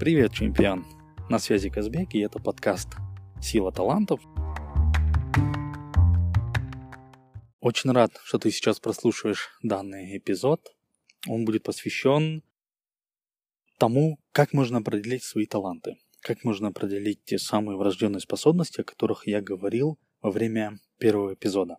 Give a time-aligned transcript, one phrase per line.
[0.00, 0.86] Привет, чемпион!
[1.28, 2.86] На связи Казбек, и это подкаст
[3.42, 4.20] «Сила талантов».
[7.58, 10.72] Очень рад, что ты сейчас прослушиваешь данный эпизод.
[11.26, 12.44] Он будет посвящен
[13.76, 19.26] тому, как можно определить свои таланты, как можно определить те самые врожденные способности, о которых
[19.26, 21.78] я говорил во время первого эпизода.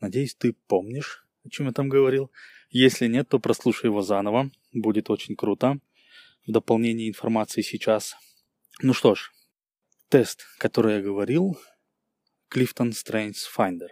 [0.00, 2.30] Надеюсь, ты помнишь, о чем я там говорил.
[2.68, 5.80] Если нет, то прослушай его заново, будет очень круто.
[6.46, 8.16] В дополнение информации сейчас.
[8.80, 9.30] Ну что ж,
[10.08, 11.56] тест, который я говорил,
[12.52, 13.88] Clifton Strengths Finder.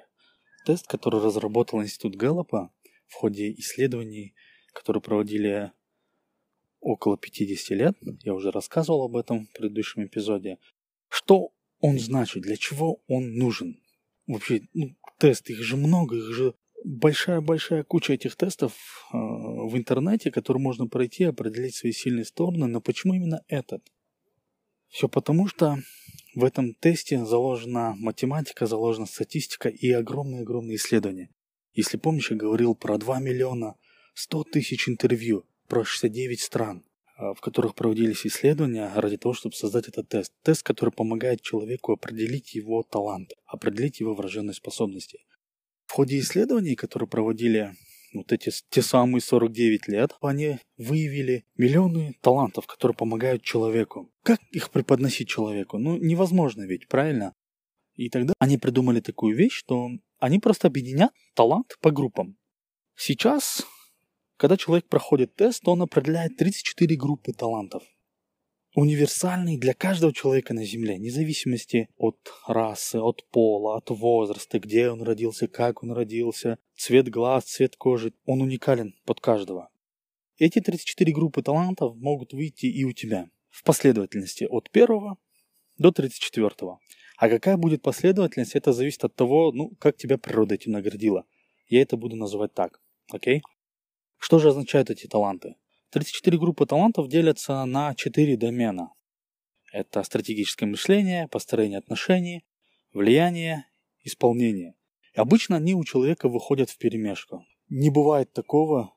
[0.66, 2.72] Тест, который разработал Институт Гэллопа
[3.06, 4.34] в ходе исследований,
[4.72, 5.72] которые проводили
[6.80, 7.96] около 50 лет.
[8.24, 10.58] Я уже рассказывал об этом в предыдущем эпизоде.
[11.08, 13.80] Что он значит, для чего он нужен?
[14.26, 18.72] Вообще, ну, тест, их же много, их же большая-большая куча этих тестов
[19.12, 23.82] э, в интернете, которые можно пройти, определить свои сильные стороны, но почему именно этот?
[24.88, 25.78] Все потому, что
[26.34, 31.30] в этом тесте заложена математика, заложена статистика и огромные-огромные исследования.
[31.74, 33.76] Если помнишь, я говорил про 2 миллиона
[34.14, 36.84] 100 тысяч интервью, про 69 стран,
[37.18, 40.32] э, в которых проводились исследования ради того, чтобы создать этот тест.
[40.42, 45.20] Тест, который помогает человеку определить его талант, определить его врожденные способности.
[45.90, 47.74] В ходе исследований, которые проводили
[48.14, 54.08] вот эти те самые 49 лет, они выявили миллионы талантов, которые помогают человеку.
[54.22, 55.78] Как их преподносить человеку?
[55.78, 57.34] Ну, невозможно ведь, правильно?
[57.96, 59.88] И тогда они придумали такую вещь, что
[60.20, 62.36] они просто объединят талант по группам.
[62.94, 63.66] Сейчас,
[64.36, 67.82] когда человек проходит тест, он определяет 34 группы талантов
[68.74, 74.90] универсальный для каждого человека на Земле, вне зависимости от расы, от пола, от возраста, где
[74.90, 78.12] он родился, как он родился, цвет глаз, цвет кожи.
[78.24, 79.70] Он уникален под каждого.
[80.38, 85.18] Эти 34 группы талантов могут выйти и у тебя в последовательности от первого
[85.76, 86.50] до 34.
[87.18, 91.26] А какая будет последовательность, это зависит от того, ну, как тебя природа этим наградила.
[91.68, 92.80] Я это буду называть так.
[93.10, 93.42] Окей?
[94.16, 95.56] Что же означают эти таланты?
[95.90, 98.92] 34 группы талантов делятся на 4 домена.
[99.72, 102.44] Это стратегическое мышление, построение отношений,
[102.92, 103.66] влияние,
[104.04, 104.74] исполнение.
[105.14, 107.44] И обычно они у человека выходят в перемешку.
[107.68, 108.94] Не бывает такого,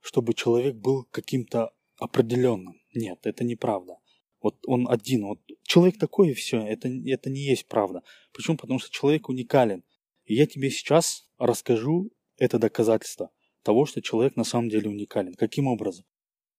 [0.00, 2.80] чтобы человек был каким-то определенным.
[2.94, 3.98] Нет, это неправда.
[4.40, 8.02] Вот он один, вот человек такой и все, это, это не есть правда.
[8.32, 8.56] Почему?
[8.56, 9.84] Потому что человек уникален.
[10.24, 13.30] И я тебе сейчас расскажу это доказательство
[13.62, 15.34] того, что человек на самом деле уникален.
[15.34, 16.04] Каким образом?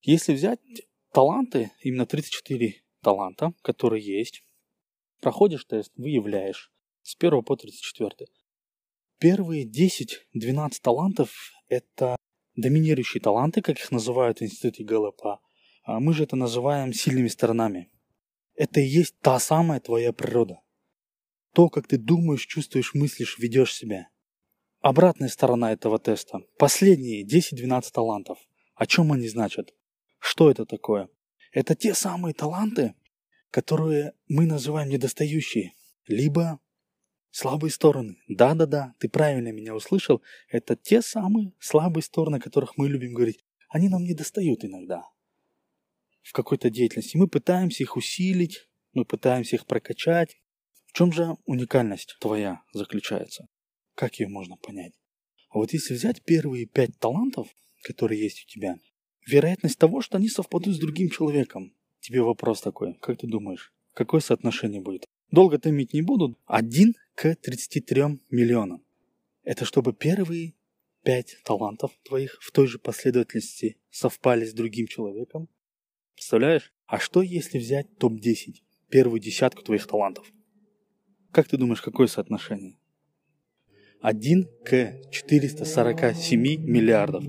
[0.07, 0.59] Если взять
[1.13, 4.43] таланты, именно 34 таланта, которые есть,
[5.19, 6.71] проходишь тест, выявляешь
[7.01, 8.27] с 1 по 34.
[9.17, 11.31] Первые 10-12 талантов–
[11.69, 12.17] это
[12.55, 15.39] доминирующие таланты, как их называют в институте ГЛП.
[15.85, 17.89] А мы же это называем сильными сторонами.
[18.53, 20.61] Это и есть та самая твоя природа.
[21.51, 24.09] То, как ты думаешь, чувствуешь, мыслишь, ведешь себя.
[24.81, 26.41] Обратная сторона этого теста.
[26.59, 28.37] Последние 10-12 талантов.
[28.75, 29.73] О чем они значат?
[30.27, 31.07] Что это такое?
[31.51, 32.95] Это те самые таланты,
[33.51, 35.73] которые мы называем недостающие,
[36.07, 36.59] либо
[37.29, 38.17] слабые стороны.
[38.27, 40.23] Да-да-да, ты правильно меня услышал.
[40.49, 43.45] Это те самые слабые стороны, о которых мы любим говорить.
[43.69, 45.03] Они нам не достают иногда
[46.23, 47.17] в какой-то деятельности.
[47.17, 50.41] Мы пытаемся их усилить, мы пытаемся их прокачать.
[50.87, 53.47] В чем же уникальность твоя заключается?
[53.93, 54.93] Как ее можно понять?
[55.51, 57.47] А вот если взять первые пять талантов,
[57.83, 58.79] которые есть у тебя,
[59.25, 61.73] вероятность того, что они совпадут с другим человеком.
[61.99, 65.05] Тебе вопрос такой, как ты думаешь, какое соотношение будет?
[65.31, 66.37] Долго томить не буду.
[66.45, 68.83] 1 к 33 миллионам.
[69.43, 70.53] Это чтобы первые
[71.03, 75.49] пять талантов твоих в той же последовательности совпали с другим человеком.
[76.15, 76.73] Представляешь?
[76.87, 78.55] А что если взять топ-10,
[78.89, 80.31] первую десятку твоих талантов?
[81.31, 82.77] Как ты думаешь, какое соотношение?
[84.01, 87.23] 1 к 447 миллиардов.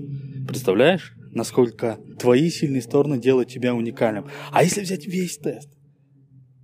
[0.47, 1.16] Представляешь?
[1.37, 4.29] Насколько твои сильные стороны делают тебя уникальным.
[4.51, 5.69] А если взять весь тест,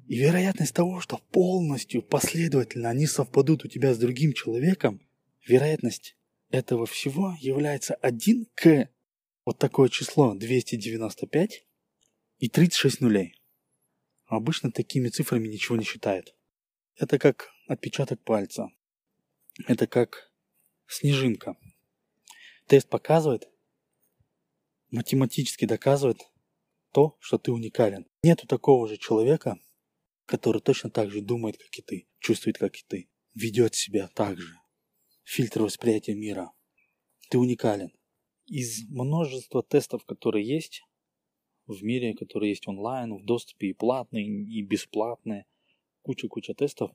[0.07, 4.99] и вероятность того, что полностью последовательно они совпадут у тебя с другим человеком,
[5.47, 6.17] вероятность
[6.49, 8.89] этого всего является 1 к
[9.45, 11.65] вот такое число 295
[12.39, 13.41] и 36 нулей.
[14.25, 16.35] Обычно такими цифрами ничего не считают.
[16.95, 18.69] Это как отпечаток пальца.
[19.67, 20.31] Это как
[20.87, 21.55] снежинка.
[22.67, 23.49] Тест показывает,
[24.93, 26.19] математически доказывает
[26.91, 28.05] то, что ты уникален.
[28.21, 29.57] Нету такого же человека,
[30.25, 34.39] который точно так же думает, как и ты, чувствует, как и ты, ведет себя так
[34.39, 34.55] же.
[35.23, 36.51] Фильтр восприятия мира.
[37.29, 37.91] Ты уникален.
[38.45, 40.83] Из множества тестов, которые есть,
[41.65, 45.47] в мире, которые есть онлайн, в доступе и платные, и бесплатные,
[46.03, 46.91] куча-куча тестов.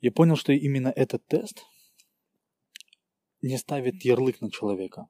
[0.00, 1.64] Я понял, что именно этот тест
[3.42, 5.08] не ставит ярлык на человека.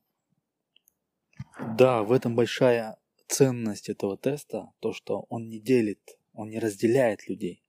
[1.77, 7.29] Да, в этом большая ценность этого теста, то, что он не делит, он не разделяет
[7.29, 7.63] людей.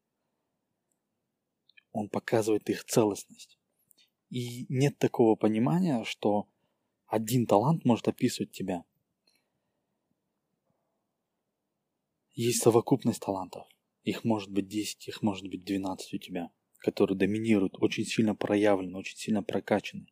[1.92, 3.58] Он показывает их целостность.
[4.30, 6.48] И нет такого понимания, что
[7.08, 8.84] один талант может описывать тебя.
[12.34, 13.66] Есть совокупность талантов.
[14.04, 18.98] Их может быть 10, их может быть 12 у тебя, которые доминируют, очень сильно проявлены,
[18.98, 20.08] очень сильно прокачаны.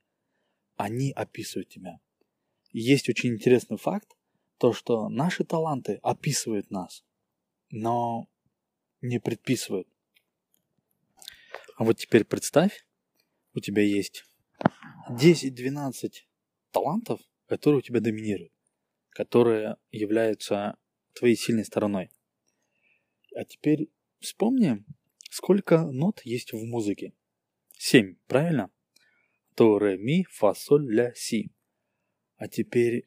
[0.75, 1.99] Они описывают тебя.
[2.73, 4.17] Есть очень интересный факт,
[4.57, 7.05] то, что наши таланты описывают нас,
[7.69, 8.27] но
[9.01, 9.87] не предписывают.
[11.77, 12.85] А вот теперь представь,
[13.53, 14.25] у тебя есть
[15.07, 16.23] 10-12
[16.71, 18.51] талантов, которые у тебя доминируют,
[19.11, 20.75] которые являются
[21.13, 22.09] твоей сильной стороной.
[23.35, 24.83] А теперь вспомни,
[25.29, 27.13] сколько нот есть в музыке.
[27.77, 28.71] Семь, правильно?
[29.53, 31.51] То, ре, ми, фа, соль, ля, си.
[32.37, 33.05] А теперь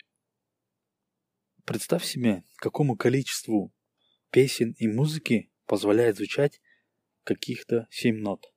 [1.65, 3.73] представь себе, какому количеству
[4.31, 6.61] песен и музыки позволяет звучать
[7.25, 8.53] каких-то семь нот.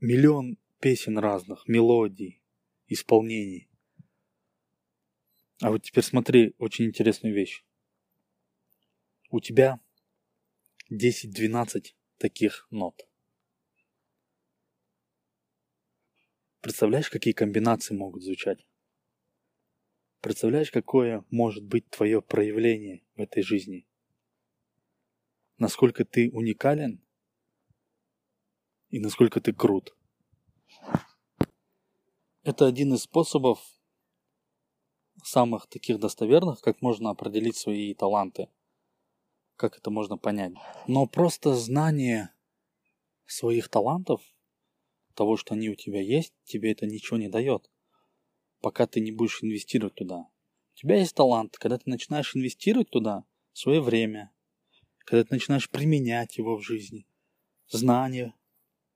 [0.00, 2.42] Миллион песен разных, мелодий,
[2.88, 3.68] исполнений.
[5.60, 7.64] А вот теперь смотри очень интересную вещь.
[9.30, 9.80] У тебя
[10.90, 13.08] 10-12 таких нот.
[16.62, 18.64] Представляешь, какие комбинации могут звучать?
[20.20, 23.84] Представляешь, какое может быть твое проявление в этой жизни?
[25.58, 27.04] Насколько ты уникален
[28.90, 29.96] и насколько ты крут.
[32.44, 33.58] Это один из способов
[35.24, 38.48] самых таких достоверных, как можно определить свои таланты.
[39.56, 40.52] Как это можно понять.
[40.86, 42.32] Но просто знание
[43.26, 44.22] своих талантов
[45.14, 47.70] того, что они у тебя есть, тебе это ничего не дает,
[48.60, 50.28] пока ты не будешь инвестировать туда.
[50.74, 54.32] У тебя есть талант, когда ты начинаешь инвестировать туда свое время,
[55.04, 57.06] когда ты начинаешь применять его в жизни,
[57.68, 58.34] знания,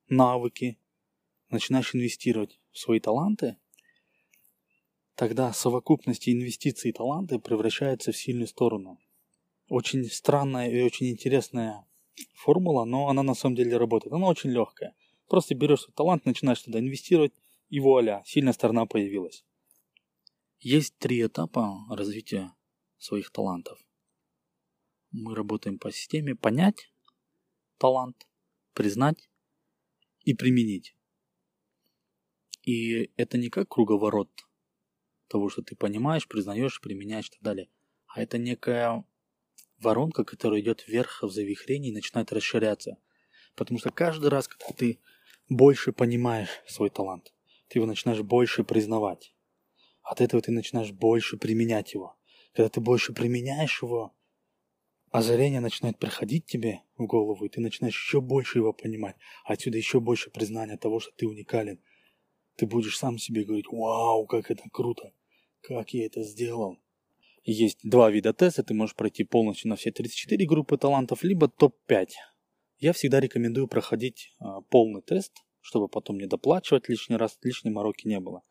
[0.08, 0.78] навыки,
[1.50, 3.56] начинаешь инвестировать в свои таланты,
[5.14, 8.98] тогда совокупность инвестиций и таланты превращаются в сильную сторону.
[9.68, 11.86] Очень странная и очень интересная
[12.34, 14.12] формула, но она на самом деле работает.
[14.12, 14.94] Она очень легкая.
[15.28, 17.32] Просто берешь свой талант, начинаешь туда инвестировать,
[17.68, 19.44] и вуаля, сильная сторона появилась.
[20.60, 22.54] Есть три этапа развития
[22.98, 23.78] своих талантов.
[25.10, 26.92] Мы работаем по системе понять
[27.78, 28.26] талант,
[28.72, 29.28] признать
[30.24, 30.96] и применить.
[32.62, 34.28] И это не как круговорот
[35.28, 37.68] того, что ты понимаешь, признаешь, применяешь и так далее,
[38.06, 39.04] а это некая
[39.78, 42.98] воронка, которая идет вверх в завихрении и начинает расширяться.
[43.54, 45.00] Потому что каждый раз, когда ты
[45.48, 47.32] больше понимаешь свой талант.
[47.68, 49.34] Ты его начинаешь больше признавать.
[50.02, 52.16] От этого ты начинаешь больше применять его.
[52.52, 54.14] Когда ты больше применяешь его,
[55.10, 59.16] озарение начинает приходить тебе в голову, и ты начинаешь еще больше его понимать.
[59.44, 61.80] Отсюда еще больше признания того, что ты уникален.
[62.56, 65.12] Ты будешь сам себе говорить, вау, как это круто,
[65.60, 66.78] как я это сделал.
[67.44, 72.08] Есть два вида теста, ты можешь пройти полностью на все 34 группы талантов, либо топ-5
[72.78, 78.06] я всегда рекомендую проходить а, полный тест, чтобы потом не доплачивать лишний раз, лишней мороки
[78.06, 78.42] не было.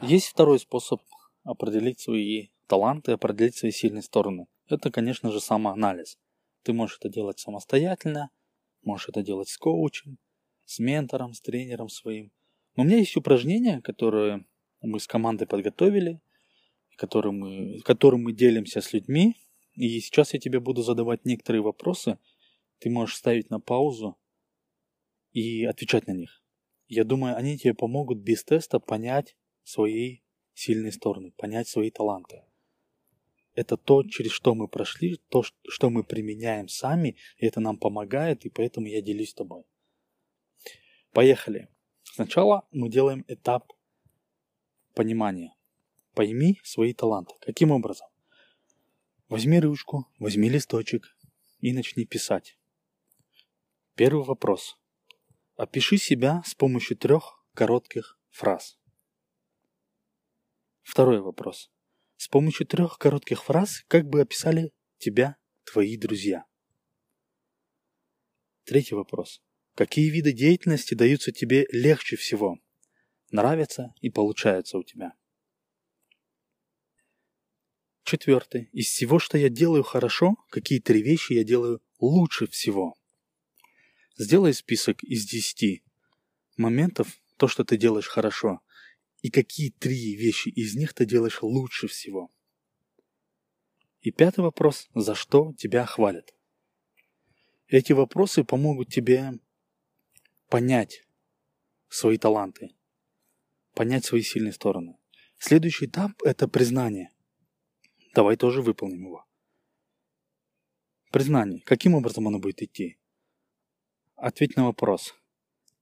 [0.00, 1.00] Есть второй способ
[1.44, 4.46] определить свои таланты, определить свои сильные стороны.
[4.68, 6.18] Это, конечно же, самоанализ.
[6.62, 8.30] Ты можешь это делать самостоятельно,
[8.82, 10.18] можешь это делать с коучем,
[10.64, 12.32] с ментором, с тренером своим.
[12.76, 14.44] Но у меня есть упражнения, которые
[14.80, 16.20] мы с командой подготовили,
[16.96, 19.36] которые мы, которым мы делимся с людьми.
[19.74, 22.18] И сейчас я тебе буду задавать некоторые вопросы–
[22.82, 24.18] ты можешь ставить на паузу
[25.30, 26.42] и отвечать на них.
[26.88, 30.22] Я думаю, они тебе помогут без теста понять свои
[30.52, 32.42] сильные стороны, понять свои таланты.
[33.54, 38.44] Это то, через что мы прошли, то, что мы применяем сами, и это нам помогает,
[38.44, 39.62] и поэтому я делюсь с тобой.
[41.12, 41.68] Поехали.
[42.02, 43.72] Сначала мы делаем этап
[44.92, 45.54] понимания.
[46.14, 47.34] Пойми свои таланты.
[47.42, 48.08] Каким образом?
[49.28, 51.16] Возьми ручку, возьми листочек
[51.60, 52.58] и начни писать.
[53.94, 54.78] Первый вопрос.
[55.54, 58.78] Опиши себя с помощью трех коротких фраз.
[60.80, 61.70] Второй вопрос.
[62.16, 66.46] С помощью трех коротких фраз как бы описали тебя твои друзья.
[68.64, 69.42] Третий вопрос.
[69.74, 72.58] Какие виды деятельности даются тебе легче всего,
[73.30, 75.12] нравятся и получаются у тебя?
[78.04, 78.70] Четвертый.
[78.72, 82.94] Из всего, что я делаю хорошо, какие три вещи я делаю лучше всего?
[84.16, 85.82] Сделай список из десяти
[86.56, 88.60] моментов, то, что ты делаешь хорошо,
[89.22, 92.30] и какие три вещи из них ты делаешь лучше всего.
[94.00, 96.34] И пятый вопрос, за что тебя хвалят.
[97.68, 99.32] Эти вопросы помогут тебе
[100.48, 101.06] понять
[101.88, 102.74] свои таланты,
[103.74, 104.98] понять свои сильные стороны.
[105.38, 107.10] Следующий этап– это признание.
[108.14, 109.24] Давай тоже выполним его.
[111.10, 111.62] Признание.
[111.62, 112.98] Каким образом оно будет идти?
[114.22, 115.16] Ответь на вопрос.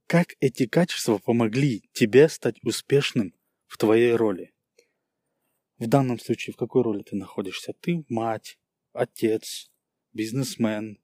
[0.06, 3.34] Как эти качества помогли тебе стать успешным
[3.66, 4.54] в твоей роли?
[5.76, 7.74] В данном случае в какой роли ты находишься?
[7.74, 8.58] Ты мать,
[8.94, 9.70] отец,
[10.14, 11.02] бизнесмен,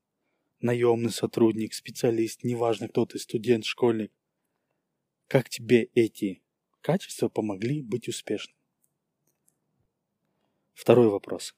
[0.61, 4.15] наемный сотрудник, специалист, неважно кто ты, студент, школьник.
[5.27, 6.43] Как тебе эти
[6.81, 8.57] качества помогли быть успешным?
[10.73, 11.55] Второй вопрос.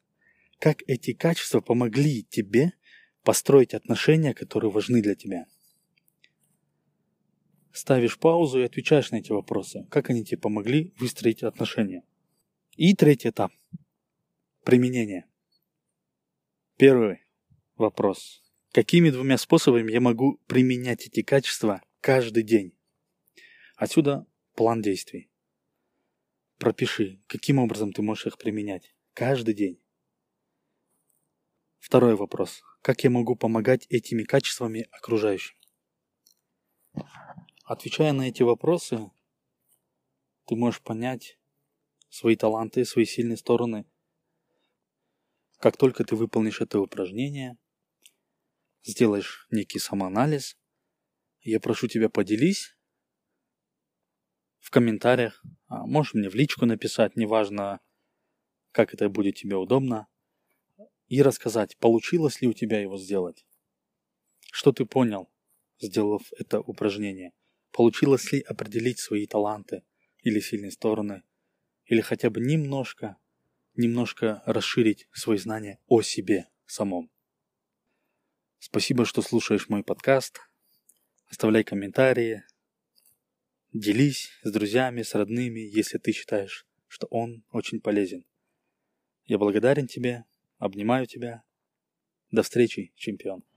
[0.58, 2.72] Как эти качества помогли тебе
[3.22, 5.46] построить отношения, которые важны для тебя?
[7.72, 9.86] Ставишь паузу и отвечаешь на эти вопросы.
[9.90, 12.02] Как они тебе помогли выстроить отношения?
[12.76, 13.52] И третий этап.
[14.64, 15.26] Применение.
[16.76, 17.24] Первый
[17.76, 18.42] вопрос.
[18.72, 22.76] Какими двумя способами я могу применять эти качества каждый день?
[23.76, 25.30] Отсюда план действий.
[26.58, 29.80] Пропиши, каким образом ты можешь их применять каждый день.
[31.78, 32.62] Второй вопрос.
[32.82, 35.56] Как я могу помогать этими качествами окружающим?
[37.68, 39.10] Отвечая на эти вопросы,
[40.46, 41.38] ты можешь понять
[42.08, 43.84] свои таланты, свои сильные стороны.
[45.58, 47.58] Как только ты выполнишь это упражнение,
[48.82, 50.56] сделаешь некий самоанализ,
[51.42, 52.74] я прошу тебя поделись
[54.60, 57.80] в комментариях, а можешь мне в личку написать, неважно,
[58.72, 60.08] как это будет тебе удобно,
[61.08, 63.44] и рассказать, получилось ли у тебя его сделать.
[64.50, 65.28] Что ты понял,
[65.78, 67.34] сделав это упражнение?
[67.78, 69.84] Получилось ли определить свои таланты
[70.24, 71.22] или сильные стороны?
[71.84, 73.18] Или хотя бы немножко,
[73.76, 77.08] немножко расширить свои знания о себе самом?
[78.58, 80.40] Спасибо, что слушаешь мой подкаст.
[81.30, 82.42] Оставляй комментарии.
[83.72, 88.26] Делись с друзьями, с родными, если ты считаешь, что он очень полезен.
[89.24, 90.24] Я благодарен тебе,
[90.58, 91.44] обнимаю тебя.
[92.32, 93.44] До встречи, чемпион.